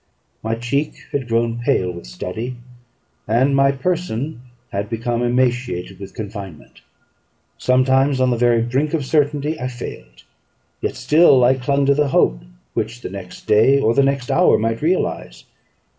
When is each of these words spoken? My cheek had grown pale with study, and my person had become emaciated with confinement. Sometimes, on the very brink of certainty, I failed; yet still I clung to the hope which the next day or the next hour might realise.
My 0.41 0.55
cheek 0.55 0.95
had 1.11 1.27
grown 1.27 1.59
pale 1.59 1.91
with 1.91 2.07
study, 2.07 2.55
and 3.27 3.55
my 3.55 3.71
person 3.71 4.41
had 4.71 4.89
become 4.89 5.21
emaciated 5.21 5.99
with 5.99 6.15
confinement. 6.15 6.81
Sometimes, 7.59 8.19
on 8.19 8.31
the 8.31 8.35
very 8.35 8.63
brink 8.63 8.95
of 8.95 9.05
certainty, 9.05 9.59
I 9.59 9.67
failed; 9.67 10.23
yet 10.81 10.95
still 10.95 11.43
I 11.43 11.53
clung 11.53 11.85
to 11.85 11.93
the 11.93 12.07
hope 12.07 12.39
which 12.73 13.01
the 13.01 13.11
next 13.11 13.45
day 13.45 13.79
or 13.79 13.93
the 13.93 14.01
next 14.01 14.31
hour 14.31 14.57
might 14.57 14.81
realise. 14.81 15.43